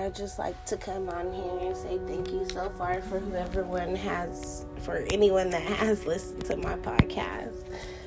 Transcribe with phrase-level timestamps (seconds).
[0.00, 3.62] I just like to come on here and say thank you so far for whoever
[3.62, 7.62] one has, for anyone that has listened to my podcast.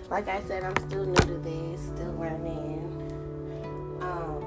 [0.10, 2.90] Like I said, I'm still new to this, still learning.
[4.02, 4.44] Um,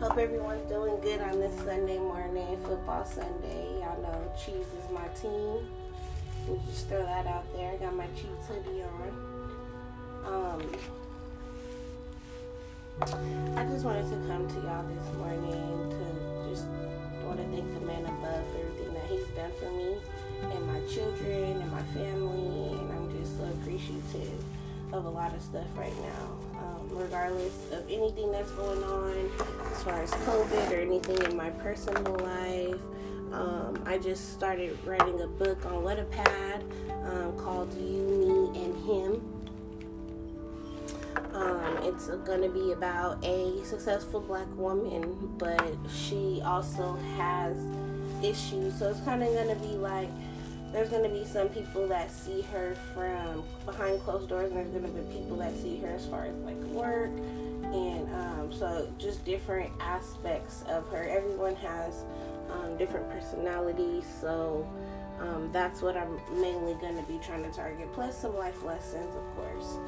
[0.00, 3.78] hope everyone's doing good on this Sunday morning, football Sunday.
[3.78, 5.68] Y'all know Chiefs is my team.
[6.48, 7.72] We just throw that out there.
[7.72, 9.12] I got my Chiefs hoodie on.
[10.26, 10.62] Um,
[13.02, 16.66] I just wanted to come to y'all this morning to just
[17.24, 19.96] want to thank the man above for everything that he's done for me
[20.54, 22.78] and my children and my family.
[22.78, 24.44] And I'm just so appreciative
[24.92, 29.30] of a lot of stuff right now, um, regardless of anything that's going on
[29.72, 32.80] as far as COVID or anything in my personal life.
[33.32, 36.62] Um, I just started writing a book on Wattpad
[37.08, 39.33] um, called You, Me, and Him
[41.94, 42.08] it's
[42.42, 47.56] to be about a successful black woman, but she also has
[48.22, 48.78] issues.
[48.78, 50.08] So it's kind of to be like
[50.72, 55.02] there's to be some people that see her from behind closed doors, and there's to
[55.02, 57.10] be people that see her as far as like work.
[57.62, 61.04] And um, so just different aspects of her.
[61.04, 62.04] Everyone has
[62.50, 64.04] um, different personalities.
[64.20, 64.68] So
[65.20, 69.14] um, that's what I'm mainly going to be trying to target, plus some life lessons,
[69.14, 69.78] of course.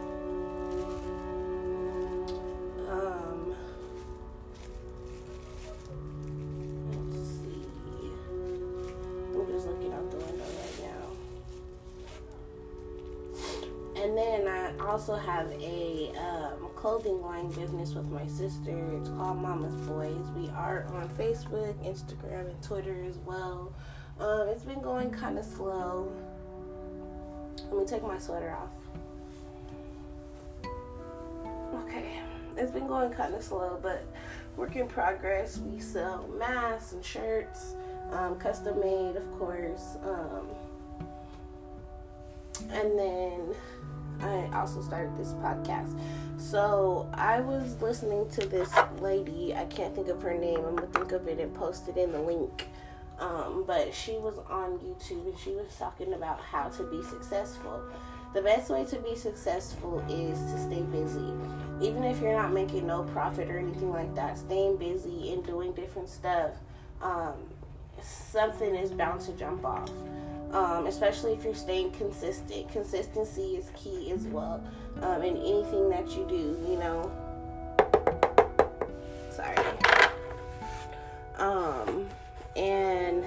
[14.26, 18.78] Then I also have a um, clothing line business with my sister.
[18.98, 20.26] It's called Mama's Boys.
[20.36, 23.72] We are on Facebook, Instagram, and Twitter as well.
[24.18, 26.12] Um, it's been going kind of slow.
[27.70, 28.70] Let me take my sweater off.
[31.86, 32.20] Okay
[32.56, 34.04] it's been going kind of slow, but
[34.56, 35.58] work in progress.
[35.58, 37.74] We sell masks and shirts,
[38.12, 39.96] um, custom made, of course.
[40.04, 40.48] Um,
[42.70, 43.54] and then
[44.20, 45.98] I also started this podcast.
[46.38, 49.54] So I was listening to this lady.
[49.54, 50.58] I can't think of her name.
[50.64, 52.68] I'm gonna think of it and post it in the link.
[53.18, 57.82] Um, but she was on YouTube and she was talking about how to be successful.
[58.34, 61.32] The best way to be successful is to stay busy.
[61.80, 65.72] Even if you're not making no profit or anything like that, staying busy and doing
[65.72, 66.50] different stuff,
[67.00, 67.32] um,
[68.02, 69.90] something is bound to jump off.
[70.52, 72.70] Um, especially if you're staying consistent.
[72.70, 74.62] Consistency is key as well
[75.02, 77.10] um, in anything that you do, you know.
[79.30, 79.56] Sorry.
[81.36, 82.06] Um,
[82.56, 83.24] and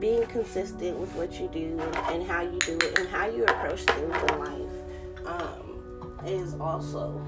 [0.00, 1.78] being consistent with what you do
[2.10, 7.20] and how you do it and how you approach things in life um, is also.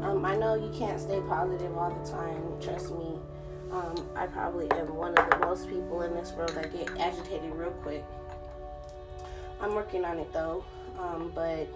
[0.00, 2.42] Um, I know you can't stay positive all the time.
[2.60, 3.18] Trust me.
[3.72, 7.52] Um, I probably am one of the most people in this world that get agitated
[7.54, 8.04] real quick.
[9.60, 10.64] I'm working on it though.
[10.98, 11.66] Um, but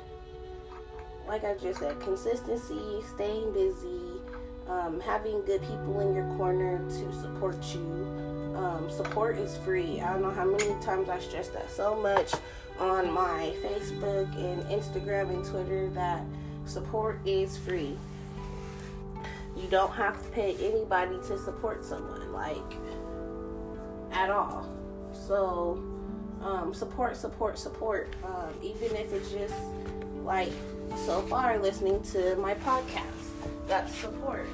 [1.27, 4.21] like I just said, consistency, staying busy,
[4.69, 10.01] um, having good people in your corner to support you um, support is free.
[10.01, 12.33] I don't know how many times I stress that so much
[12.79, 16.25] on my Facebook and Instagram and Twitter that
[16.65, 17.97] support is free.
[19.57, 22.57] You don't have to pay anybody to support someone, like
[24.13, 24.69] at all.
[25.13, 25.83] So,
[26.43, 28.15] um, support, support, support.
[28.23, 29.55] Um, even if it's just
[30.23, 30.53] like
[31.07, 33.03] so far listening to my podcast,
[33.67, 34.47] that's support.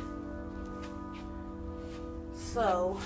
[2.35, 2.99] So,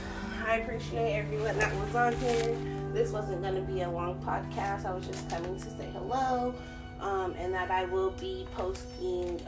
[0.47, 2.57] I appreciate everyone that was on here.
[2.93, 4.85] This wasn't going to be a long podcast.
[4.85, 6.55] I was just coming to say hello
[7.01, 9.41] um, and that I will be posting.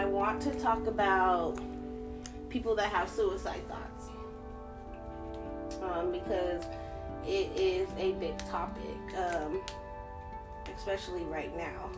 [0.00, 1.58] I want to talk about
[2.48, 4.06] people that have suicide thoughts
[5.82, 6.64] um, because
[7.26, 9.60] it is a big topic, um,
[10.74, 11.90] especially right now.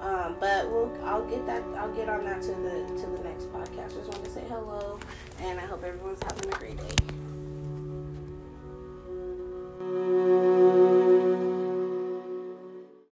[0.00, 1.62] Um, but we'll, I'll get that.
[1.76, 3.94] I'll get on that to the to the next podcast.
[3.94, 4.98] Just want to say hello,
[5.40, 7.23] and I hope everyone's having a great day.